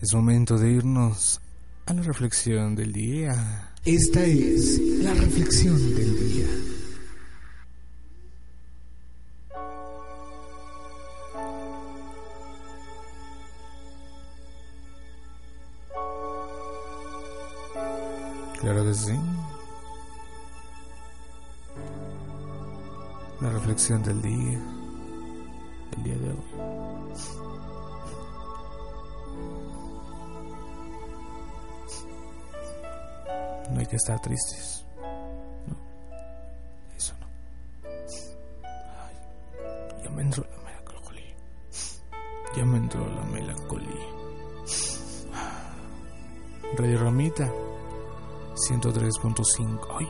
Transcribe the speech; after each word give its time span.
Es 0.00 0.14
momento 0.14 0.56
de 0.56 0.70
irnos 0.70 1.40
a 1.86 1.92
la 1.92 2.02
reflexión 2.02 2.76
del 2.76 2.92
día. 2.92 3.72
Esta 3.84 4.22
es 4.22 4.78
la 5.02 5.12
reflexión 5.12 5.76
del 5.96 6.28
día. 6.28 6.46
Claro 18.60 18.84
que 18.84 18.94
sí. 18.94 19.18
La 23.40 23.50
reflexión 23.50 24.02
del 24.04 24.22
día. 24.22 24.77
Que 33.88 33.96
estar 33.96 34.20
tristes. 34.20 34.84
No. 35.66 35.76
Eso 36.96 37.14
no. 37.20 37.26
Ay, 37.84 39.14
ya 40.04 40.10
me 40.10 40.22
entró 40.22 40.44
la 40.50 40.58
melancolía. 40.62 41.34
Ya 42.56 42.64
me 42.64 42.78
entró 42.78 43.06
la 43.06 43.22
melancolía. 43.24 44.06
Radio 46.76 46.98
Ramita 47.00 47.50
103.5. 48.68 49.86
Ay. 49.98 50.06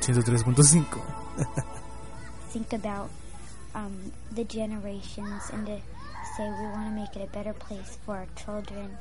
103.5. 0.00 1.02
think 2.50 2.72
about 2.72 3.10
um, 3.74 4.12
the 4.32 4.44
generations 4.44 5.50
and 5.52 5.66
to 5.66 5.78
say 6.36 6.48
we 6.48 6.66
want 6.72 6.88
to 6.88 6.94
make 6.94 7.14
it 7.16 7.22
a 7.22 7.26
better 7.32 7.52
place 7.52 7.98
for 8.04 8.16
our 8.16 8.26
children 8.36 8.96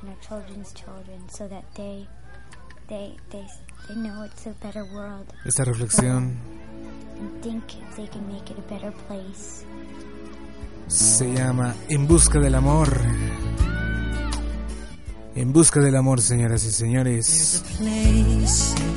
and 0.00 0.10
our 0.10 0.16
children's 0.26 0.72
children 0.72 1.28
so 1.28 1.46
that 1.48 1.64
they 1.74 2.06
they 2.88 3.16
they, 3.30 3.46
they 3.88 3.94
know 3.94 4.22
it's 4.24 4.46
a 4.46 4.54
better 4.62 4.84
world 4.92 5.26
Esta 5.44 5.64
reflexión 5.64 6.36
and 7.18 7.42
think 7.42 7.64
they 7.96 8.06
can 8.06 8.26
make 8.28 8.50
it 8.50 8.58
a 8.58 8.72
better 8.72 8.92
place. 9.06 9.64
se 10.88 11.32
llama 11.34 11.74
En 11.88 12.06
busca 12.06 12.38
del 12.40 12.54
amor. 12.54 12.88
En 15.34 15.52
busca 15.52 15.80
del 15.80 15.96
amor, 15.96 16.20
señoras 16.20 16.64
y 16.64 16.70
señores. 16.70 17.62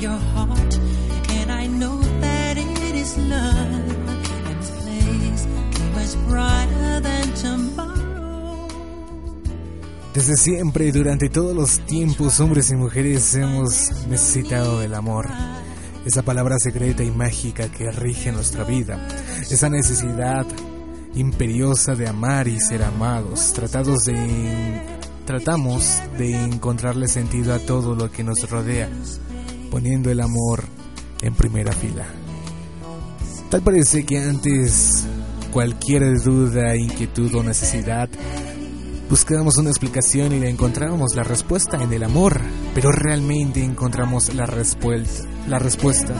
heart, 0.00 0.78
love. 3.18 3.92
Brighter 6.28 7.00
than 7.00 7.34
tomorrow. 7.34 7.61
Desde 10.14 10.36
siempre 10.36 10.86
y 10.86 10.90
durante 10.90 11.30
todos 11.30 11.56
los 11.56 11.86
tiempos, 11.86 12.38
hombres 12.40 12.70
y 12.70 12.76
mujeres 12.76 13.34
hemos 13.34 14.06
necesitado 14.08 14.78
del 14.78 14.94
amor. 14.94 15.26
Esa 16.04 16.20
palabra 16.20 16.58
secreta 16.58 17.02
y 17.02 17.10
mágica 17.10 17.70
que 17.70 17.90
rige 17.90 18.30
nuestra 18.30 18.64
vida. 18.64 19.08
Esa 19.50 19.70
necesidad 19.70 20.46
imperiosa 21.14 21.94
de 21.94 22.08
amar 22.08 22.46
y 22.46 22.60
ser 22.60 22.82
amados. 22.82 23.54
Tratados 23.54 24.04
de 24.04 24.82
tratamos 25.24 26.02
de 26.18 26.44
encontrarle 26.44 27.08
sentido 27.08 27.54
a 27.54 27.58
todo 27.58 27.94
lo 27.94 28.10
que 28.10 28.22
nos 28.22 28.50
rodea, 28.50 28.90
poniendo 29.70 30.10
el 30.10 30.20
amor 30.20 30.64
en 31.22 31.34
primera 31.34 31.72
fila. 31.72 32.04
Tal 33.48 33.62
parece 33.62 34.04
que 34.04 34.18
antes 34.18 35.06
cualquier 35.52 36.20
duda, 36.20 36.76
inquietud 36.76 37.34
o 37.34 37.42
necesidad 37.42 38.10
buscábamos 39.12 39.58
una 39.58 39.68
explicación 39.68 40.32
y 40.32 40.40
la 40.40 40.48
encontrábamos 40.48 41.14
la 41.14 41.22
respuesta 41.22 41.76
en 41.82 41.92
el 41.92 42.02
amor, 42.02 42.40
pero 42.74 42.90
realmente 42.90 43.62
encontramos 43.62 44.32
la 44.34 44.46
respuesta, 44.46 45.28
la 45.46 45.58
respuesta. 45.58 46.14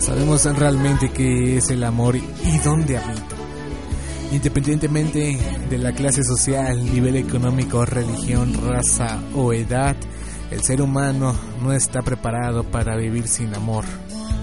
Sabemos 0.00 0.44
realmente 0.44 1.10
qué 1.10 1.56
es 1.56 1.70
el 1.70 1.82
amor 1.82 2.16
y 2.16 2.58
dónde 2.62 2.98
habita. 2.98 3.36
Independientemente 4.32 5.38
de 5.70 5.78
la 5.78 5.92
clase 5.92 6.22
social, 6.24 6.84
nivel 6.84 7.16
económico, 7.16 7.86
religión, 7.86 8.52
raza 8.52 9.18
o 9.34 9.54
edad, 9.54 9.96
el 10.50 10.62
ser 10.62 10.82
humano 10.82 11.34
no 11.62 11.72
está 11.72 12.02
preparado 12.02 12.64
para 12.64 12.98
vivir 12.98 13.28
sin 13.28 13.54
amor. 13.54 13.86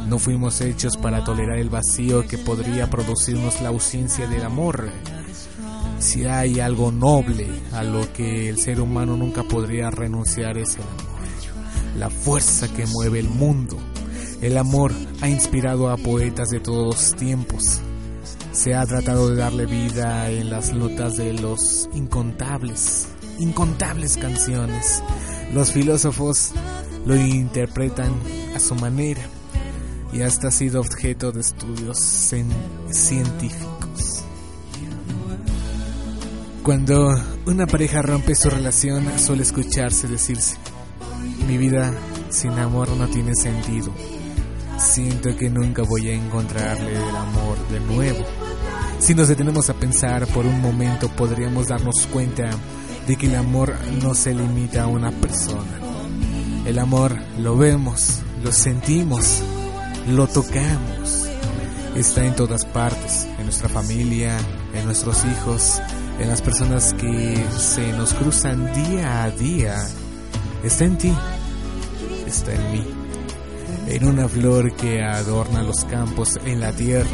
No 0.07 0.17
fuimos 0.17 0.61
hechos 0.61 0.97
para 0.97 1.23
tolerar 1.23 1.59
el 1.59 1.69
vacío 1.69 2.25
que 2.25 2.39
podría 2.39 2.89
producirnos 2.89 3.61
la 3.61 3.69
ausencia 3.69 4.25
del 4.25 4.45
amor. 4.45 4.89
Si 6.01 6.25
hay 6.25 6.59
algo 6.59 6.91
noble 6.91 7.47
a 7.73 7.83
lo 7.83 8.11
que 8.11 8.49
el 8.49 8.57
ser 8.57 8.81
humano 8.81 9.15
nunca 9.15 9.43
podría 9.43 9.91
renunciar 9.91 10.57
es 10.57 10.75
el 10.75 10.81
amor. 10.81 11.21
La 11.97 12.09
fuerza 12.09 12.67
que 12.73 12.87
mueve 12.87 13.19
el 13.19 13.29
mundo. 13.29 13.77
El 14.41 14.57
amor 14.57 14.91
ha 15.21 15.29
inspirado 15.29 15.89
a 15.91 15.97
poetas 15.97 16.49
de 16.49 16.59
todos 16.59 16.85
los 16.95 17.15
tiempos. 17.15 17.81
Se 18.51 18.73
ha 18.73 18.85
tratado 18.87 19.29
de 19.29 19.35
darle 19.35 19.67
vida 19.67 20.29
en 20.31 20.49
las 20.49 20.73
notas 20.73 21.17
de 21.17 21.33
los 21.33 21.87
incontables, 21.93 23.07
incontables 23.37 24.17
canciones. 24.17 25.03
Los 25.53 25.71
filósofos 25.71 26.51
lo 27.05 27.15
interpretan 27.15 28.11
a 28.55 28.59
su 28.59 28.73
manera 28.73 29.21
y 30.11 30.21
hasta 30.21 30.47
ha 30.47 30.51
sido 30.51 30.81
objeto 30.81 31.31
de 31.31 31.41
estudios 31.41 31.97
cien- 31.99 32.51
científicos. 32.89 33.80
Cuando 36.63 37.11
una 37.47 37.65
pareja 37.65 38.03
rompe 38.03 38.35
su 38.35 38.47
relación 38.47 39.17
suele 39.17 39.41
escucharse 39.41 40.07
decirse, 40.07 40.57
mi 41.47 41.57
vida 41.57 41.91
sin 42.29 42.51
amor 42.51 42.89
no 42.89 43.07
tiene 43.07 43.33
sentido. 43.35 43.91
Siento 44.77 45.35
que 45.35 45.49
nunca 45.49 45.81
voy 45.81 46.09
a 46.09 46.13
encontrarle 46.13 46.95
el 46.95 47.15
amor 47.15 47.57
de 47.69 47.79
nuevo. 47.79 48.23
Si 48.99 49.15
nos 49.15 49.27
detenemos 49.27 49.71
a 49.71 49.73
pensar 49.73 50.27
por 50.27 50.45
un 50.45 50.61
momento 50.61 51.09
podríamos 51.09 51.69
darnos 51.69 52.05
cuenta 52.13 52.51
de 53.07 53.15
que 53.15 53.25
el 53.25 53.35
amor 53.35 53.73
no 54.03 54.13
se 54.13 54.35
limita 54.35 54.83
a 54.83 54.87
una 54.87 55.09
persona. 55.09 55.79
El 56.67 56.77
amor 56.77 57.17
lo 57.39 57.57
vemos, 57.57 58.19
lo 58.43 58.51
sentimos, 58.51 59.41
lo 60.07 60.27
tocamos. 60.27 61.27
Está 61.95 62.23
en 62.23 62.35
todas 62.35 62.65
partes, 62.65 63.27
en 63.39 63.45
nuestra 63.45 63.67
familia, 63.67 64.37
en 64.75 64.85
nuestros 64.85 65.25
hijos, 65.25 65.81
en 66.21 66.29
las 66.29 66.41
personas 66.41 66.93
que 66.93 67.35
se 67.57 67.91
nos 67.93 68.13
cruzan 68.13 68.71
día 68.73 69.23
a 69.23 69.31
día. 69.31 69.75
Está 70.63 70.85
en 70.85 70.97
ti, 70.97 71.13
está 72.27 72.53
en 72.53 72.71
mí, 72.71 72.85
en 73.87 74.07
una 74.07 74.27
flor 74.27 74.75
que 74.75 75.01
adorna 75.01 75.63
los 75.63 75.83
campos 75.85 76.39
en 76.45 76.59
la 76.59 76.71
tierra, 76.73 77.09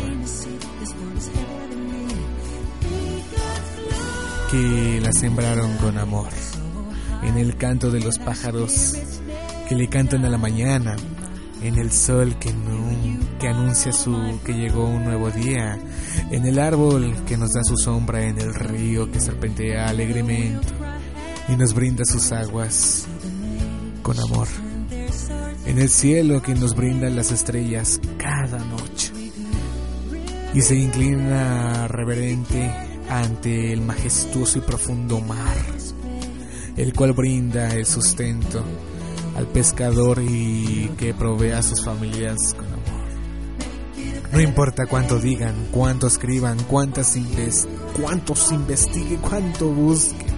que 4.52 5.00
la 5.02 5.14
sembraron 5.14 5.78
con 5.78 5.98
amor, 5.98 6.30
en 7.24 7.38
el 7.38 7.56
canto 7.56 7.90
de 7.92 8.02
los 8.02 8.20
pájaros 8.20 8.96
que 9.70 9.76
le 9.76 9.88
cantan 9.88 10.26
a 10.26 10.30
la 10.30 10.38
mañana, 10.38 10.98
en 11.62 11.78
el 11.78 11.92
sol 11.92 12.36
que, 12.40 12.54
nu- 12.54 13.20
que 13.40 13.48
anuncia 13.48 13.92
su 13.92 14.40
que 14.46 14.54
llegó 14.54 14.88
un 14.88 15.04
nuevo 15.06 15.32
día, 15.32 15.80
en 16.32 16.46
el 16.46 16.60
árbol 16.60 17.16
que 17.26 17.38
nos 17.38 17.52
da 17.54 17.62
su 17.64 17.78
sombra, 17.78 18.24
en 18.26 18.40
el 18.40 18.54
río 18.54 19.12
que 19.12 19.20
serpentea 19.20 19.88
alegremente 19.90 20.68
y 21.50 21.56
nos 21.56 21.74
brinda 21.74 22.04
sus 22.06 22.32
aguas 22.32 23.06
con 24.04 24.20
amor, 24.20 24.48
en 25.66 25.80
el 25.80 25.90
cielo 25.90 26.42
que 26.42 26.54
nos 26.56 26.76
brinda 26.76 27.10
las 27.10 27.32
estrellas 27.32 28.00
cada 28.18 28.60
noche 28.60 29.12
y 30.54 30.62
se 30.62 30.76
inclina 30.76 31.88
reverente 31.88 32.72
ante 33.10 33.74
el 33.74 33.82
majestuoso 33.82 34.60
y 34.60 34.62
profundo 34.62 35.20
mar, 35.22 35.58
el 36.78 36.94
cual 36.94 37.14
brinda 37.14 37.74
el 37.74 37.86
sustento 37.86 38.64
al 39.38 39.48
pescador 39.48 40.22
y 40.22 40.92
que 40.98 41.14
provee 41.14 41.52
a 41.52 41.62
sus 41.62 41.86
familias 41.86 42.38
con 42.56 42.66
amor. 42.66 43.08
No 44.34 44.42
importa 44.42 44.86
cuánto 44.88 45.20
digan, 45.20 45.56
cuánto 45.72 46.08
escriban, 46.08 46.58
cuántas 46.64 47.16
inves 47.16 47.68
cuántos 48.02 48.52
investiguen, 48.52 49.18
cuánto 49.18 49.70
busquen. 49.70 50.38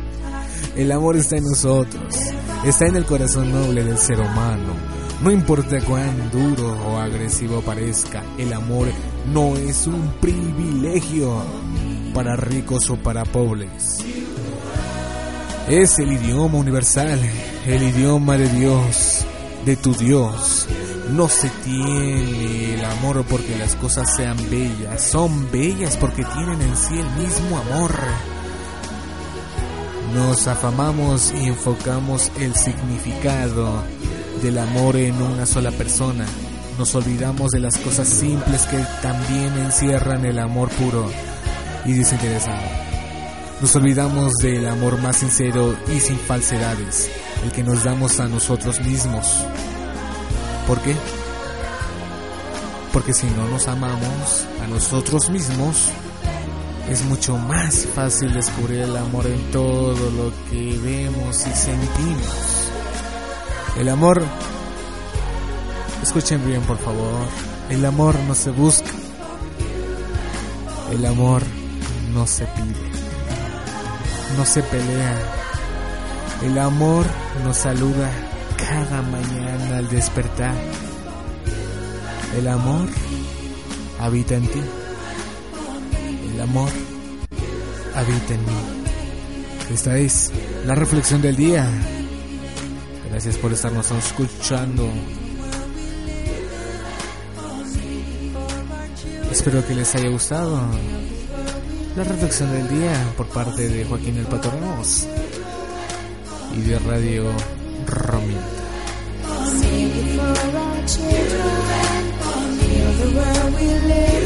El 0.75 0.91
amor 0.91 1.17
está 1.17 1.37
en 1.37 1.43
nosotros, 1.45 2.15
está 2.63 2.87
en 2.87 2.95
el 2.95 3.05
corazón 3.05 3.51
noble 3.51 3.83
del 3.83 3.97
ser 3.97 4.19
humano. 4.19 4.73
No 5.21 5.31
importa 5.31 5.81
cuán 5.81 6.31
duro 6.31 6.77
o 6.87 6.97
agresivo 6.97 7.61
parezca, 7.61 8.23
el 8.37 8.53
amor 8.53 8.87
no 9.33 9.57
es 9.57 9.87
un 9.87 10.13
privilegio 10.21 11.43
para 12.13 12.37
ricos 12.37 12.89
o 12.89 12.95
para 12.95 13.25
pobres. 13.25 13.97
Es 15.67 15.99
el 15.99 16.13
idioma 16.13 16.57
universal, 16.57 17.19
el 17.65 17.83
idioma 17.83 18.37
de 18.37 18.49
Dios, 18.49 19.25
de 19.65 19.75
tu 19.75 19.93
Dios. 19.93 20.67
No 21.11 21.27
se 21.27 21.49
tiene 21.63 22.75
el 22.75 22.85
amor 22.85 23.25
porque 23.27 23.57
las 23.57 23.75
cosas 23.75 24.15
sean 24.15 24.37
bellas, 24.49 25.01
son 25.01 25.51
bellas 25.51 25.97
porque 25.97 26.23
tienen 26.23 26.61
en 26.61 26.75
sí 26.77 26.99
el 26.99 27.09
mismo 27.23 27.57
amor. 27.57 27.95
Nos 30.13 30.47
afamamos 30.47 31.33
y 31.39 31.47
enfocamos 31.47 32.31
el 32.39 32.55
significado 32.55 33.83
del 34.41 34.57
amor 34.57 34.95
en 34.95 35.21
una 35.21 35.45
sola 35.45 35.71
persona. 35.71 36.25
Nos 36.77 36.95
olvidamos 36.95 37.51
de 37.51 37.59
las 37.59 37.77
cosas 37.77 38.07
simples 38.07 38.65
que 38.67 38.83
también 39.01 39.53
encierran 39.57 40.25
el 40.25 40.39
amor 40.39 40.69
puro 40.69 41.09
y 41.85 41.93
desinteresado. 41.93 42.61
Nos 43.61 43.75
olvidamos 43.75 44.33
del 44.35 44.65
amor 44.67 45.01
más 45.01 45.17
sincero 45.17 45.75
y 45.93 45.99
sin 45.99 46.17
falsedades, 46.17 47.09
el 47.43 47.51
que 47.51 47.63
nos 47.63 47.83
damos 47.83 48.19
a 48.19 48.27
nosotros 48.27 48.79
mismos. 48.81 49.43
¿Por 50.67 50.79
qué? 50.81 50.95
Porque 52.93 53.13
si 53.13 53.27
no 53.27 53.47
nos 53.47 53.67
amamos 53.67 54.45
a 54.63 54.67
nosotros 54.67 55.29
mismos, 55.29 55.91
es 56.89 57.03
mucho 57.05 57.37
más 57.37 57.85
fácil 57.93 58.33
descubrir 58.33 58.79
el 58.79 58.97
amor 58.97 59.27
en 59.27 59.51
todo 59.51 60.09
lo 60.11 60.31
que 60.49 60.77
vemos 60.83 61.45
y 61.45 61.51
sentimos. 61.51 62.71
El 63.77 63.89
amor, 63.89 64.23
escuchen 66.01 66.45
bien 66.45 66.61
por 66.61 66.77
favor, 66.79 67.27
el 67.69 67.85
amor 67.85 68.15
no 68.27 68.33
se 68.33 68.49
busca, 68.49 68.89
el 70.91 71.05
amor 71.05 71.43
no 72.11 72.25
se 72.25 72.45
pide, 72.45 72.89
no 74.35 74.45
se 74.45 74.63
pelea, 74.63 75.38
el 76.43 76.57
amor 76.57 77.05
nos 77.43 77.57
saluda 77.57 78.09
cada 78.57 79.01
mañana 79.01 79.77
al 79.77 79.89
despertar. 79.89 80.55
El 82.37 82.47
amor 82.47 82.87
habita 83.99 84.35
en 84.35 84.47
ti. 84.47 84.61
El 86.33 86.41
amor 86.41 86.69
habita 87.95 88.33
en 88.33 88.41
mí. 88.41 89.73
Esta 89.73 89.97
es 89.97 90.31
la 90.65 90.75
reflexión 90.75 91.21
del 91.21 91.35
día. 91.35 91.67
Gracias 93.09 93.37
por 93.37 93.51
estarnos 93.51 93.91
escuchando. 93.91 94.89
Espero 99.31 99.65
que 99.65 99.75
les 99.75 99.93
haya 99.95 100.09
gustado 100.09 100.61
la 101.95 102.03
reflexión 102.03 102.51
del 102.51 102.67
día 102.69 103.13
por 103.17 103.27
parte 103.27 103.67
de 103.67 103.85
Joaquín 103.85 104.17
El 104.17 104.25
Pato 104.25 104.49
Ramos 104.51 105.07
y 106.55 106.61
de 106.61 106.79
Radio 106.79 107.25
Romina. 107.85 108.59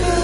no 0.02 0.23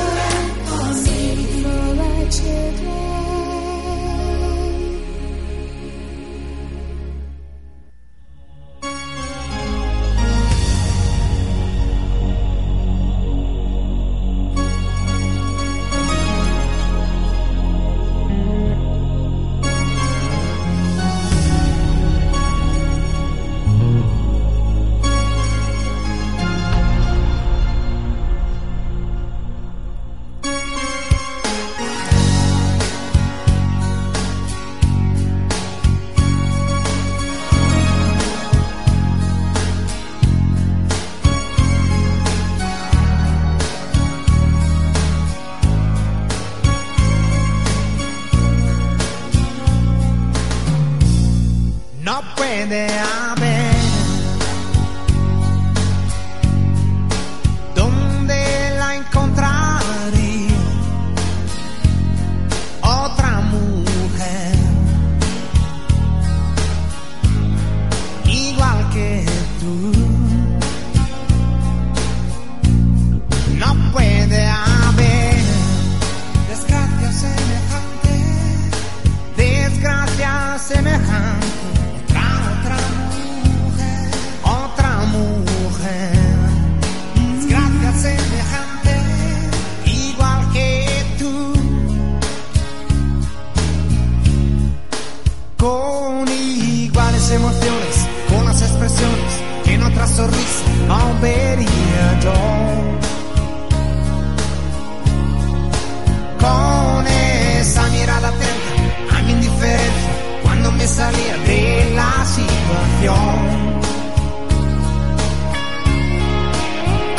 salía 110.99 111.37
de 111.47 111.93
la 111.95 112.13
situación. 112.25 113.39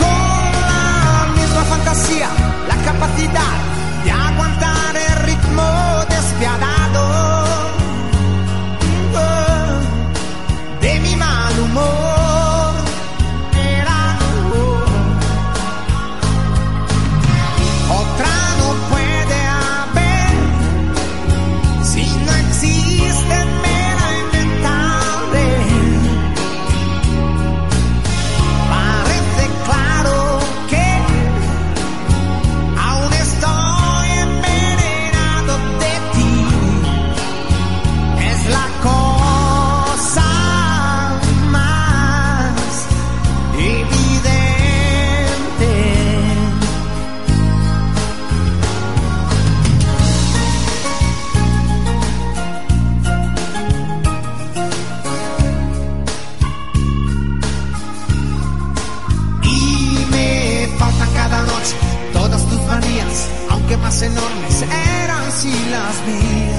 Con 0.02 0.50
la 0.70 1.32
misma 1.38 1.62
fantasía, 1.72 2.28
la 2.68 2.76
capacidad 2.88 3.56
de 4.04 4.10
aguantar 4.10 4.89
si 65.40 65.48
las 65.70 66.04
vi 66.04 66.49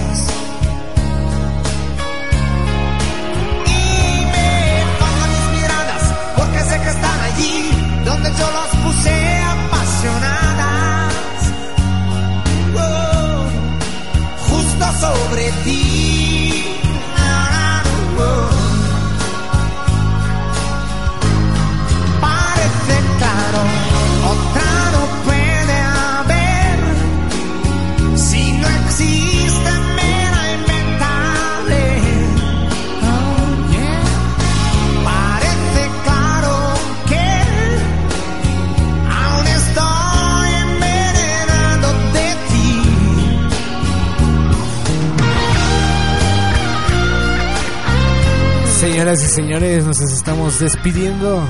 Y 49.14 49.18
señores, 49.18 49.84
nos 49.84 50.00
estamos 50.00 50.58
despidiendo. 50.60 51.46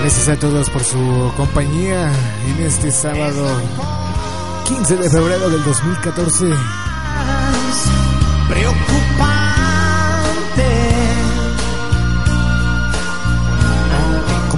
Gracias 0.00 0.28
a 0.28 0.36
todos 0.38 0.68
por 0.68 0.84
su 0.84 1.32
compañía 1.34 2.12
en 2.46 2.66
este 2.66 2.90
sábado 2.90 3.46
15 4.68 4.96
de 4.96 5.08
febrero 5.08 5.48
del 5.48 5.64
2014. 5.64 6.44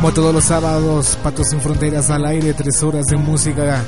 Como 0.05 0.13
todos 0.13 0.35
los 0.35 0.45
sábados, 0.45 1.19
Patos 1.23 1.49
sin 1.49 1.63
Fronteras 1.63 2.11
al 2.11 2.27
aire, 2.27 2.53
tres 2.53 2.83
horas 2.83 3.07
de 3.07 3.17
música. 3.17 3.83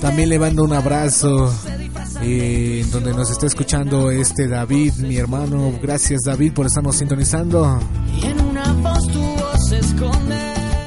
También 0.01 0.29
le 0.29 0.39
mando 0.39 0.65
un 0.65 0.73
abrazo 0.73 1.53
eh, 2.23 2.87
donde 2.91 3.13
nos 3.13 3.31
está 3.31 3.47
escuchando 3.47 4.11
este 4.11 4.49
David, 4.49 4.95
mi 4.99 5.17
hermano. 5.17 5.73
Gracias 5.83 6.23
David 6.25 6.53
por 6.53 6.67
estarnos 6.67 6.97
sintonizando. 6.97 7.79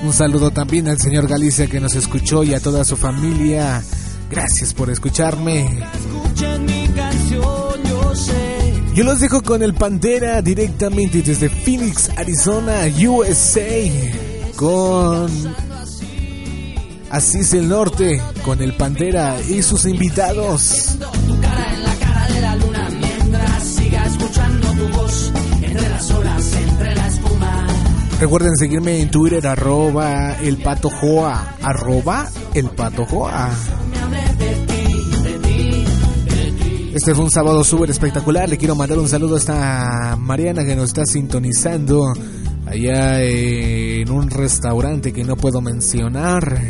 Un 0.03 0.12
saludo 0.12 0.51
también 0.51 0.89
al 0.89 1.00
señor 1.00 1.27
Galicia 1.27 1.67
que 1.67 1.79
nos 1.79 1.95
escuchó 1.95 2.43
y 2.43 2.53
a 2.53 2.60
toda 2.60 2.83
su 2.83 2.98
familia. 2.98 3.81
Gracias 4.29 4.74
por 4.74 4.89
escucharme. 4.89 5.79
Yo 8.93 9.03
los 9.05 9.19
dejo 9.22 9.41
con 9.41 9.63
el 9.63 9.74
Pantera 9.74 10.41
directamente 10.41 11.22
desde 11.22 11.50
Phoenix, 11.50 12.10
Arizona, 12.17 12.81
USA. 13.00 13.89
Con 14.57 15.31
Así 17.10 17.39
es 17.39 17.53
el 17.53 17.69
norte, 17.69 18.19
con 18.43 18.62
el 18.62 18.75
Pantera 18.75 19.38
y 19.48 19.62
sus 19.62 19.86
invitados. 19.86 20.98
Recuerden 28.24 28.56
seguirme 28.56 29.01
en 29.01 29.12
Twitter, 29.12 29.46
arroba 29.46 30.38
el 30.42 30.56
pato 30.56 30.89
joa, 30.89 31.58
arroba 31.62 32.25
el 32.53 32.70
pato 32.70 33.06
joa. 33.06 33.50
Este 36.94 37.13
fue 37.13 37.25
un 37.25 37.30
sábado 37.30 37.65
súper 37.65 37.89
espectacular. 37.89 38.48
Le 38.48 38.58
quiero 38.58 38.75
mandar 38.75 38.98
un 38.98 39.10
saludo 39.10 39.36
a 39.36 39.39
esta 39.39 40.15
Mariana 40.18 40.63
que 40.63 40.74
nos 40.74 40.86
está 40.86 41.06
sintonizando 41.06 42.13
allá 42.65 43.22
en 43.22 44.10
un 44.10 44.30
restaurante 44.30 45.12
que 45.12 45.25
no 45.25 45.36
puedo 45.36 45.60
mencionar. 45.60 46.62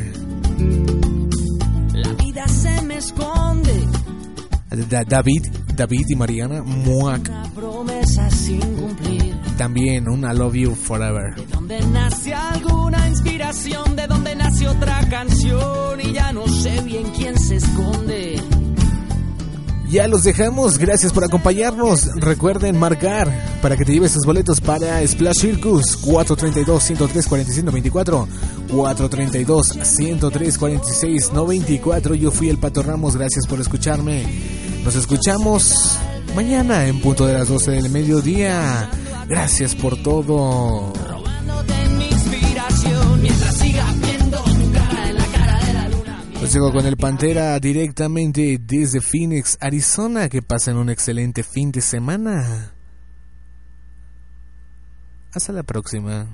La 1.93 2.13
vida 2.13 2.47
se 2.47 2.81
me 2.81 2.97
esconde. 2.97 3.87
David, 5.07 5.43
David 5.75 6.05
y 6.09 6.15
Mariana 6.15 6.63
Muac. 6.63 7.29
Promesa 7.53 8.27
sin 8.31 8.59
cumplir. 8.59 9.22
También 9.63 10.09
una 10.09 10.33
Love 10.33 10.55
You 10.55 10.75
Forever. 10.75 11.35
De 11.35 11.45
donde 11.45 11.79
nace 11.87 12.33
alguna 12.33 13.07
inspiración, 13.07 13.95
de 13.95 14.07
donde 14.07 14.35
nace 14.35 14.67
otra 14.67 15.07
canción 15.09 16.01
y 16.01 16.11
ya 16.11 16.33
no 16.33 16.45
sé 16.49 16.81
bien 16.81 17.05
quién 17.15 17.39
se 17.39 17.55
esconde. 17.55 18.41
Ya 19.87 20.09
los 20.09 20.25
dejamos, 20.25 20.77
gracias 20.77 21.13
por 21.13 21.23
acompañarnos. 21.23 22.13
Recuerden 22.15 22.77
marcar 22.77 23.31
para 23.61 23.77
que 23.77 23.85
te 23.85 23.93
lleves 23.93 24.11
tus 24.11 24.25
boletos 24.25 24.59
para 24.59 25.07
Splash 25.07 25.39
Circus 25.39 25.95
432 25.95 26.83
103 26.83 27.25
46 27.25 27.63
94 27.63 28.27
432 28.69 29.79
103 29.81 30.57
46 30.57 31.31
94. 31.31 32.15
Yo 32.15 32.31
fui 32.31 32.49
el 32.49 32.57
Pato 32.57 32.83
Ramos, 32.83 33.15
gracias 33.15 33.47
por 33.47 33.61
escucharme. 33.61 34.25
Nos 34.83 34.97
escuchamos 34.97 35.97
mañana 36.35 36.85
en 36.85 36.99
punto 36.99 37.25
de 37.25 37.35
las 37.35 37.47
12 37.47 37.71
del 37.71 37.89
mediodía. 37.89 38.89
Gracias 39.33 39.75
por 39.75 39.97
todo. 40.03 40.93
Los 46.39 46.53
dejo 46.53 46.71
con 46.71 46.85
el 46.85 46.97
Pantera 46.97 47.59
directamente 47.59 48.59
desde 48.61 49.01
Phoenix, 49.01 49.57
Arizona. 49.59 50.29
Que 50.29 50.43
pasen 50.43 50.77
un 50.77 50.91
excelente 50.91 51.41
fin 51.41 51.71
de 51.71 51.81
semana. 51.81 52.75
Hasta 55.33 55.51
la 55.51 55.63
próxima. 55.63 56.27